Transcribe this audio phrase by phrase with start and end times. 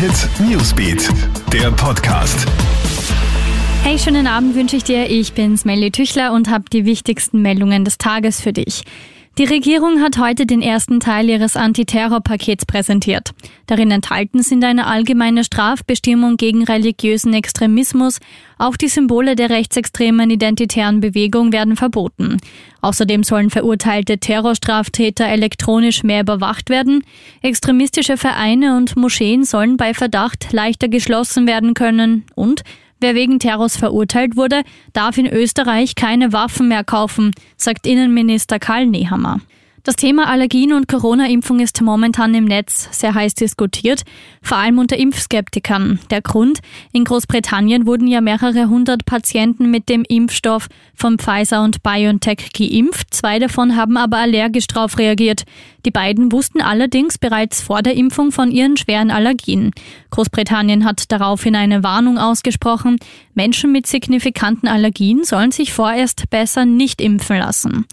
[0.00, 1.10] Hit Newsbeat,
[1.52, 2.46] der Podcast.
[3.82, 5.10] Hey, schönen Abend wünsche ich dir.
[5.10, 8.84] Ich bin's Melly Tüchler und habe die wichtigsten Meldungen des Tages für dich.
[9.40, 13.30] Die Regierung hat heute den ersten Teil ihres Antiterrorpakets präsentiert.
[13.66, 18.18] Darin enthalten sind eine allgemeine Strafbestimmung gegen religiösen Extremismus.
[18.58, 22.36] Auch die Symbole der rechtsextremen identitären Bewegung werden verboten.
[22.82, 27.02] Außerdem sollen verurteilte Terrorstraftäter elektronisch mehr überwacht werden.
[27.40, 32.26] Extremistische Vereine und Moscheen sollen bei Verdacht leichter geschlossen werden können.
[32.34, 32.62] Und
[33.00, 38.86] Wer wegen Terrors verurteilt wurde, darf in Österreich keine Waffen mehr kaufen, sagt Innenminister Karl
[38.86, 39.40] Nehammer.
[39.82, 44.02] Das Thema Allergien und Corona-Impfung ist momentan im Netz sehr heiß diskutiert,
[44.42, 46.00] vor allem unter Impfskeptikern.
[46.10, 46.58] Der Grund?
[46.92, 53.14] In Großbritannien wurden ja mehrere hundert Patienten mit dem Impfstoff von Pfizer und BioNTech geimpft.
[53.14, 55.44] Zwei davon haben aber allergisch darauf reagiert.
[55.86, 59.70] Die beiden wussten allerdings bereits vor der Impfung von ihren schweren Allergien.
[60.10, 62.98] Großbritannien hat daraufhin eine Warnung ausgesprochen.
[63.32, 67.86] Menschen mit signifikanten Allergien sollen sich vorerst besser nicht impfen lassen.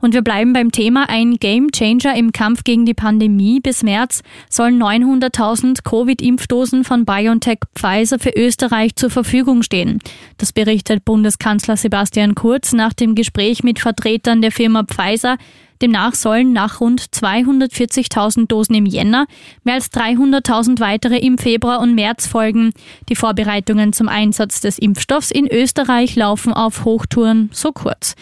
[0.00, 3.58] Und wir bleiben beim Thema ein Game Changer im Kampf gegen die Pandemie.
[3.60, 9.98] Bis März sollen 900.000 Covid-Impfdosen von BioNTech Pfizer für Österreich zur Verfügung stehen.
[10.36, 15.36] Das berichtet Bundeskanzler Sebastian Kurz nach dem Gespräch mit Vertretern der Firma Pfizer.
[15.82, 19.26] Demnach sollen nach rund 240.000 Dosen im Jänner
[19.62, 22.72] mehr als 300.000 weitere im Februar und März folgen.
[23.08, 28.14] Die Vorbereitungen zum Einsatz des Impfstoffs in Österreich laufen auf Hochtouren so kurz.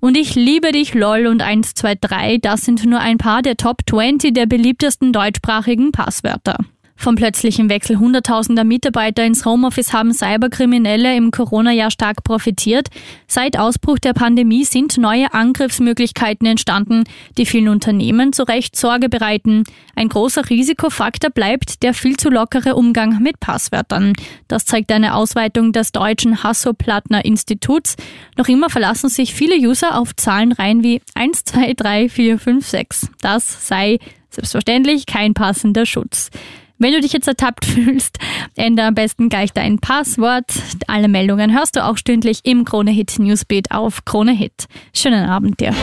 [0.00, 4.32] Und ich liebe dich, LOL und 123, das sind nur ein paar der Top 20
[4.32, 6.58] der beliebtesten deutschsprachigen Passwörter.
[7.00, 12.88] Vom plötzlichen Wechsel hunderttausender Mitarbeiter ins Homeoffice haben Cyberkriminelle im Corona-Jahr stark profitiert.
[13.28, 17.04] Seit Ausbruch der Pandemie sind neue Angriffsmöglichkeiten entstanden,
[17.38, 19.62] die vielen Unternehmen zu Recht Sorge bereiten.
[19.94, 24.14] Ein großer Risikofaktor bleibt der viel zu lockere Umgang mit Passwörtern.
[24.48, 27.94] Das zeigt eine Ausweitung des deutschen Hasso-Plattner-Instituts.
[28.36, 33.10] Noch immer verlassen sich viele User auf Zahlenreihen wie 1, 2, 3, 4, 5, 6.
[33.20, 34.00] Das sei
[34.30, 36.30] selbstverständlich kein passender Schutz.
[36.78, 38.18] Wenn du dich jetzt ertappt fühlst,
[38.56, 40.46] ändere am besten gleich dein Passwort.
[40.86, 44.66] Alle Meldungen hörst du auch stündlich im Krone Hit Newsbeat auf Krone Hit.
[44.94, 45.74] Schönen Abend dir.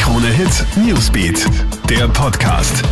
[0.00, 1.46] Krone Hit Newsbeat,
[1.90, 2.82] der Podcast.